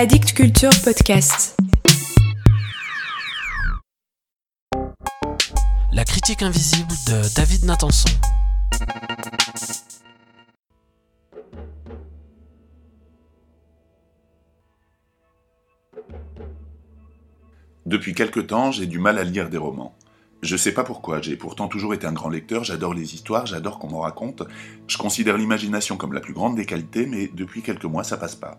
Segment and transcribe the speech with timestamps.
[0.00, 1.56] Addict Culture Podcast.
[5.92, 8.08] La critique invisible de David Nathanson.
[17.84, 19.96] Depuis quelque temps, j'ai du mal à lire des romans.
[20.42, 23.80] Je sais pas pourquoi, j'ai pourtant toujours été un grand lecteur, j'adore les histoires, j'adore
[23.80, 24.44] qu'on m'en raconte.
[24.86, 28.36] Je considère l'imagination comme la plus grande des qualités, mais depuis quelques mois ça passe
[28.36, 28.58] pas.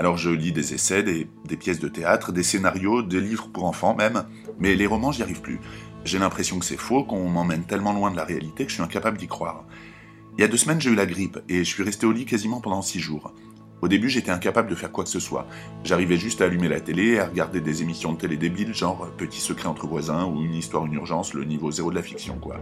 [0.00, 3.94] Alors je lis des essais, des, pièces de théâtre, des scénarios, des livres pour enfants
[3.94, 4.24] même,
[4.58, 5.60] mais les romans j'y arrive plus.
[6.06, 8.82] J'ai l'impression que c'est faux, qu'on m'emmène tellement loin de la réalité que je suis
[8.82, 9.66] incapable d'y croire.
[10.38, 12.24] Il y a deux semaines j'ai eu la grippe, et je suis resté au lit
[12.24, 13.34] quasiment pendant six jours.
[13.82, 15.46] Au début, j'étais incapable de faire quoi que ce soit.
[15.84, 19.40] J'arrivais juste à allumer la télé à regarder des émissions de télé débiles, genre Petit
[19.40, 22.56] secret entre voisins ou Une histoire, une urgence, le niveau zéro de la fiction, quoi.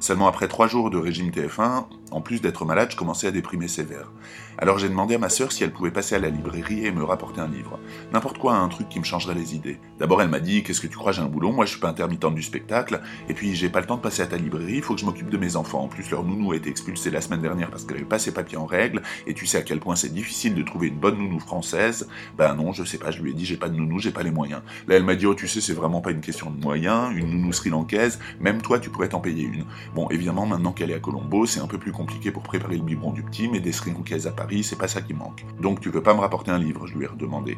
[0.00, 3.66] Seulement après trois jours de régime TF1, en plus d'être malade, je commençais à déprimer
[3.66, 4.12] sévère.
[4.56, 7.02] Alors j'ai demandé à ma sœur si elle pouvait passer à la librairie et me
[7.02, 7.80] rapporter un livre.
[8.12, 9.78] N'importe quoi, un truc qui me changerait les idées.
[9.98, 11.88] D'abord elle m'a dit Qu'est-ce que tu crois, j'ai un boulot, moi je suis pas
[11.88, 14.82] intermittente du spectacle, et puis j'ai pas le temps de passer à ta librairie, il
[14.82, 15.82] faut que je m'occupe de mes enfants.
[15.82, 18.32] En plus, leur nounou a été expulsée la semaine dernière parce qu'elle avait pas ses
[18.32, 21.40] papiers en règle, et tu sais à quel point c'est difficile trouver une bonne nounou
[21.40, 22.08] française.
[22.36, 24.22] Ben non, je sais pas, je lui ai dit J'ai pas de nounou, j'ai pas
[24.22, 24.62] les moyens.
[24.86, 27.30] Là elle m'a dit Oh, tu sais, c'est vraiment pas une question de moyens, une
[27.30, 29.64] nounou sri-lankaise, même toi tu pourrais t'en payer une.
[29.94, 32.82] Bon, évidemment, maintenant qu'elle est à Colombo, c'est un peu plus compliqué pour préparer le
[32.82, 35.44] biberon du petit, mais des sri-lankaises à Paris, c'est pas ça qui manque.
[35.60, 37.56] Donc tu veux pas me rapporter un livre, je lui ai redemandé.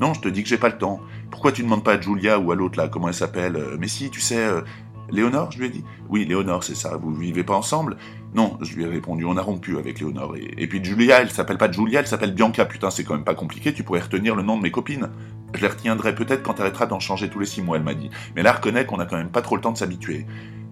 [0.00, 1.00] Non, je te dis que j'ai pas le temps.
[1.30, 3.56] Pourquoi tu demandes pas à Julia ou à l'autre là, comment elle s'appelle?
[3.56, 4.60] Euh, Mais si, tu sais, euh,
[5.10, 5.84] Léonore, je lui ai dit.
[6.08, 7.96] Oui, Léonore, c'est ça, vous vivez pas ensemble?
[8.34, 10.34] Non, je lui ai répondu, on a rompu avec Léonore.
[10.36, 13.34] Et, puis Julia, elle s'appelle pas Julia, elle s'appelle Bianca, putain, c'est quand même pas
[13.34, 15.10] compliqué, tu pourrais retenir le nom de mes copines.
[15.54, 18.10] Je les retiendrai peut-être quand t'arrêteras d'en changer tous les six mois, elle m'a dit.
[18.36, 20.26] Mais là, reconnais qu'on a quand même pas trop le temps de s'habituer.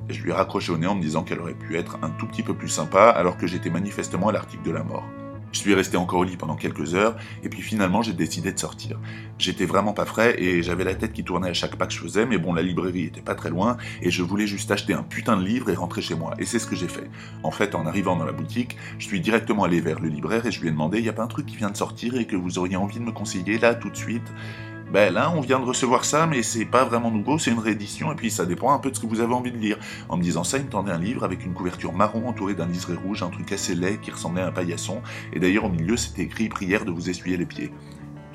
[0.09, 2.27] Je lui ai raccroché au nez en me disant qu'elle aurait pu être un tout
[2.27, 5.05] petit peu plus sympa alors que j'étais manifestement à l'article de la mort.
[5.53, 8.59] Je suis resté encore au lit pendant quelques heures, et puis finalement j'ai décidé de
[8.59, 8.99] sortir.
[9.39, 11.99] J'étais vraiment pas frais, et j'avais la tête qui tournait à chaque pas que je
[11.99, 15.03] faisais, mais bon, la librairie était pas très loin, et je voulais juste acheter un
[15.03, 16.35] putain de livre et rentrer chez moi.
[16.39, 17.11] Et c'est ce que j'ai fait.
[17.43, 20.53] En fait, en arrivant dans la boutique, je suis directement allé vers le libraire et
[20.53, 22.37] je lui ai demandé, y a pas un truc qui vient de sortir et que
[22.37, 24.33] vous auriez envie de me conseiller là, tout de suite?
[24.93, 28.13] Ben là, on vient de recevoir ça, mais c'est pas vraiment nouveau, c'est une réédition,
[28.13, 29.79] et puis ça dépend un peu de ce que vous avez envie de lire.
[30.09, 32.67] En me disant ça, il me tendait un livre avec une couverture marron entourée d'un
[32.67, 35.03] liseré rouge, un truc assez laid qui ressemblait à un paillasson,
[35.33, 37.73] et d'ailleurs au milieu c'était écrit prière de vous essuyer les pieds.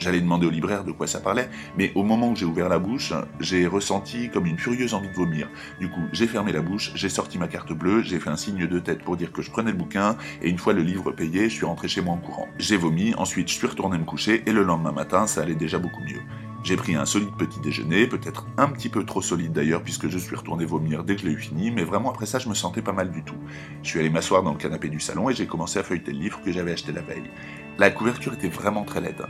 [0.02, 1.48] J'allais demander au libraire de quoi ça parlait,
[1.78, 5.14] mais au moment où j'ai ouvert la bouche, j'ai ressenti comme une furieuse envie de
[5.14, 5.48] vomir.
[5.80, 8.66] Du coup, j'ai fermé la bouche, j'ai sorti ma carte bleue, j'ai fait un signe
[8.66, 11.50] de tête pour dire que je prenais le bouquin, et une fois le livre payé,
[11.50, 12.48] je suis rentré chez moi en courant.
[12.58, 15.78] J'ai vomi, ensuite je suis retourné me coucher, et le lendemain matin, ça allait déjà
[15.78, 16.22] beaucoup mieux.
[16.64, 20.18] J'ai pris un solide petit déjeuner, peut-être un petit peu trop solide d'ailleurs, puisque je
[20.18, 22.56] suis retourné vomir dès que je l'ai eu fini, mais vraiment après ça, je me
[22.56, 23.38] sentais pas mal du tout.
[23.84, 26.20] Je suis allé m'asseoir dans le canapé du salon et j'ai commencé à feuilleter le
[26.20, 27.30] livre que j'avais acheté la veille.
[27.78, 29.26] La couverture était vraiment très laide.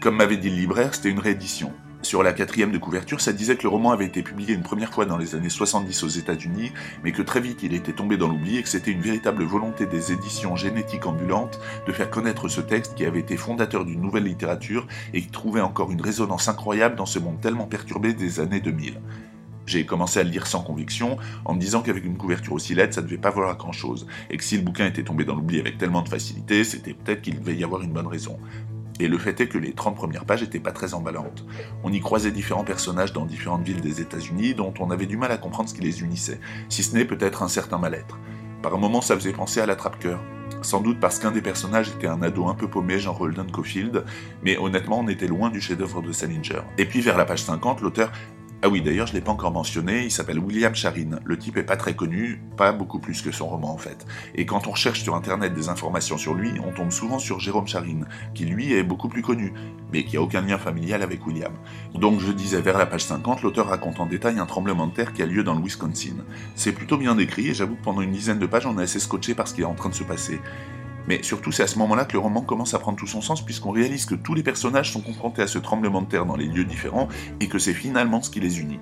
[0.00, 1.72] Comme m'avait dit le libraire, c'était une réédition.
[2.02, 4.92] Sur la quatrième de couverture, ça disait que le roman avait été publié une première
[4.92, 6.70] fois dans les années 70 aux États-Unis,
[7.02, 9.86] mais que très vite il était tombé dans l'oubli et que c'était une véritable volonté
[9.86, 14.24] des éditions génétiques ambulantes de faire connaître ce texte qui avait été fondateur d'une nouvelle
[14.24, 18.60] littérature et qui trouvait encore une résonance incroyable dans ce monde tellement perturbé des années
[18.60, 19.00] 2000.
[19.64, 22.92] J'ai commencé à le lire sans conviction, en me disant qu'avec une couverture aussi laide,
[22.92, 25.58] ça devait pas valoir grand chose, et que si le bouquin était tombé dans l'oubli
[25.58, 28.38] avec tellement de facilité, c'était peut-être qu'il devait y avoir une bonne raison.
[28.98, 31.44] Et le fait est que les 30 premières pages n'étaient pas très emballantes.
[31.84, 35.32] On y croisait différents personnages dans différentes villes des États-Unis dont on avait du mal
[35.32, 38.18] à comprendre ce qui les unissait, si ce n'est peut-être un certain mal-être.
[38.62, 40.20] Par un moment, ça faisait penser à l'attrape-cœur.
[40.62, 44.04] Sans doute parce qu'un des personnages était un ado un peu paumé, genre Holden Caulfield,
[44.42, 46.62] mais honnêtement, on était loin du chef-d'œuvre de Salinger.
[46.78, 48.10] Et puis, vers la page 50, l'auteur
[48.66, 51.20] ah oui, d'ailleurs, je ne l'ai pas encore mentionné, il s'appelle William Charin.
[51.24, 54.04] Le type est pas très connu, pas beaucoup plus que son roman en fait.
[54.34, 57.68] Et quand on recherche sur internet des informations sur lui, on tombe souvent sur Jérôme
[57.68, 58.00] Charin,
[58.34, 59.52] qui lui est beaucoup plus connu,
[59.92, 61.52] mais qui a aucun lien familial avec William.
[61.94, 65.12] Donc je disais vers la page 50, l'auteur raconte en détail un tremblement de terre
[65.12, 66.16] qui a lieu dans le Wisconsin.
[66.56, 68.98] C'est plutôt bien décrit et j'avoue que pendant une dizaine de pages, on est assez
[68.98, 70.40] scotché par ce qui est en train de se passer.
[71.08, 73.44] Mais surtout, c'est à ce moment-là que le roman commence à prendre tout son sens,
[73.44, 76.46] puisqu'on réalise que tous les personnages sont confrontés à ce tremblement de terre dans les
[76.46, 77.08] lieux différents,
[77.40, 78.80] et que c'est finalement ce qui les unit.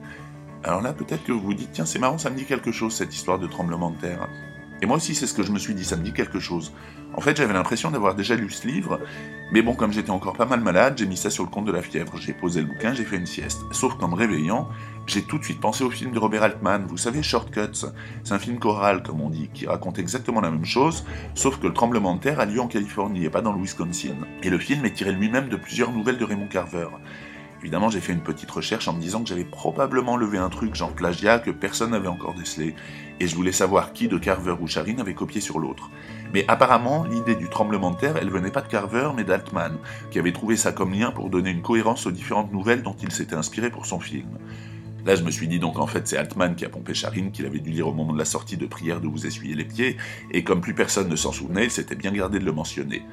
[0.63, 2.95] Alors là, peut-être que vous vous dites, tiens, c'est marrant, ça me dit quelque chose,
[2.95, 4.29] cette histoire de tremblement de terre.
[4.85, 6.71] Et moi aussi, c'est ce que je me suis dit, ça me dit quelque chose.
[7.15, 9.01] En fait, j'avais l'impression d'avoir déjà lu ce livre,
[9.51, 11.73] mais bon, comme j'étais encore pas mal malade, j'ai mis ça sur le compte de
[11.73, 12.19] la fièvre.
[12.19, 13.63] J'ai posé le bouquin, j'ai fait une sieste.
[13.71, 14.69] Sauf qu'en me réveillant,
[15.07, 17.87] j'ai tout de suite pensé au film de Robert Altman, vous savez, Shortcuts.
[18.25, 21.67] C'est un film choral, comme on dit, qui raconte exactement la même chose, sauf que
[21.67, 24.17] le tremblement de terre a lieu en Californie et pas dans le Wisconsin.
[24.43, 26.89] Et le film est tiré lui-même de plusieurs nouvelles de Raymond Carver.
[27.65, 30.75] Évidemment, j'ai fait une petite recherche en me disant que j'avais probablement levé un truc
[30.75, 32.75] genre plagiat que personne n'avait encore décelé,
[33.21, 35.91] et je voulais savoir qui de Carver ou Charin avait copié sur l'autre.
[36.35, 39.79] Mais apparemment, l'idée du tremblement de terre, elle venait pas de Carver, mais d'Altman,
[40.11, 43.11] qui avait trouvé ça comme lien pour donner une cohérence aux différentes nouvelles dont il
[43.11, 44.29] s'était inspiré pour son film.
[45.07, 47.47] Là, je me suis dit donc en fait c'est Altman qui a pompé Charin, qu'il
[47.47, 49.97] avait dû lire au moment de la sortie de Prière de vous essuyer les pieds,
[50.33, 53.07] et comme plus personne ne s'en souvenait, il s'était bien gardé de le mentionner.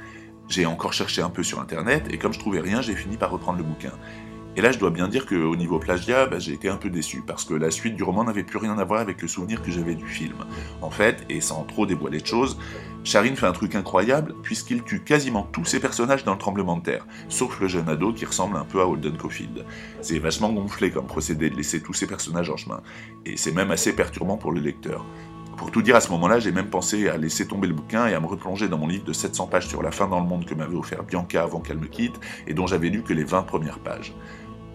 [0.49, 3.31] J'ai encore cherché un peu sur internet, et comme je trouvais rien, j'ai fini par
[3.31, 3.93] reprendre le bouquin.
[4.57, 7.23] Et là, je dois bien dire qu'au niveau plagiat, bah, j'ai été un peu déçu,
[7.25, 9.71] parce que la suite du roman n'avait plus rien à voir avec le souvenir que
[9.71, 10.35] j'avais du film.
[10.81, 12.57] En fait, et sans trop dévoiler de choses,
[13.05, 16.83] Charin fait un truc incroyable, puisqu'il tue quasiment tous ses personnages dans le tremblement de
[16.83, 19.65] terre, sauf le jeune ado qui ressemble un peu à Holden Caulfield.
[20.01, 22.81] C'est vachement gonflé comme procédé de laisser tous ces personnages en chemin,
[23.25, 25.05] et c'est même assez perturbant pour le lecteur.
[25.57, 28.13] Pour tout dire, à ce moment-là, j'ai même pensé à laisser tomber le bouquin et
[28.13, 30.45] à me replonger dans mon livre de 700 pages sur la fin dans le monde
[30.45, 33.43] que m'avait offert Bianca avant qu'elle me quitte, et dont j'avais lu que les 20
[33.43, 34.13] premières pages.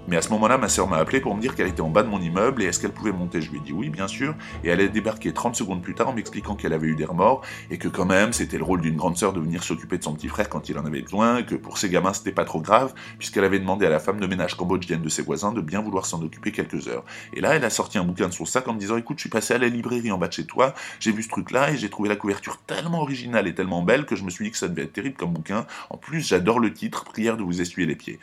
[0.09, 2.05] Mais à ce moment-là, ma sœur m'a appelé pour me dire qu'elle était en bas
[2.05, 3.41] de mon immeuble et est-ce qu'elle pouvait monter?
[3.41, 6.09] Je lui ai dit oui, bien sûr, et elle est débarquée 30 secondes plus tard
[6.09, 8.97] en m'expliquant qu'elle avait eu des remords et que quand même c'était le rôle d'une
[8.97, 11.57] grande sœur de venir s'occuper de son petit frère quand il en avait besoin, que
[11.57, 14.57] pour ses gamins c'était pas trop grave, puisqu'elle avait demandé à la femme de ménage
[14.57, 17.05] cambodgienne de ses voisins de bien vouloir s'en occuper quelques heures.
[17.35, 19.23] Et là, elle a sorti un bouquin de son sac en me disant écoute, je
[19.23, 21.77] suis passé à la librairie en bas de chez toi, j'ai vu ce truc-là et
[21.77, 24.59] j'ai trouvé la couverture tellement originale et tellement belle que je me suis dit que
[24.59, 25.67] ça devait être terrible comme bouquin.
[25.91, 28.19] En plus, j'adore le titre, Prière de vous essuyer les pieds.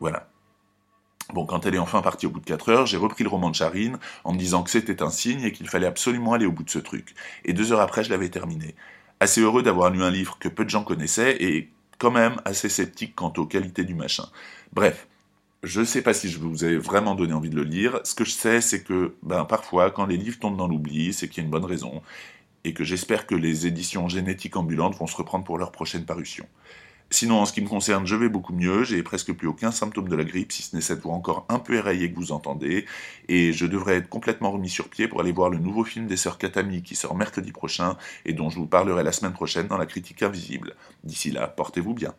[0.00, 0.28] Voilà.
[1.32, 3.50] Bon, quand elle est enfin partie au bout de 4 heures, j'ai repris le roman
[3.50, 6.52] de Charine en me disant que c'était un signe et qu'il fallait absolument aller au
[6.52, 7.14] bout de ce truc.
[7.44, 8.76] Et deux heures après, je l'avais terminé.
[9.18, 12.68] Assez heureux d'avoir lu un livre que peu de gens connaissaient et quand même assez
[12.68, 14.26] sceptique quant aux qualités du machin.
[14.72, 15.08] Bref,
[15.62, 18.00] je ne sais pas si je vous ai vraiment donné envie de le lire.
[18.04, 21.28] Ce que je sais, c'est que ben, parfois, quand les livres tombent dans l'oubli, c'est
[21.28, 22.02] qu'il y a une bonne raison.
[22.64, 26.46] Et que j'espère que les éditions génétiques ambulantes vont se reprendre pour leur prochaine parution.
[27.10, 30.08] Sinon, en ce qui me concerne, je vais beaucoup mieux, j'ai presque plus aucun symptôme
[30.08, 32.84] de la grippe, si ce n'est cette voix encore un peu éraillée que vous entendez,
[33.28, 36.16] et je devrais être complètement remis sur pied pour aller voir le nouveau film des
[36.16, 39.78] sœurs Katami qui sort mercredi prochain, et dont je vous parlerai la semaine prochaine dans
[39.78, 40.74] la critique invisible.
[41.04, 42.14] D'ici là, portez-vous bien.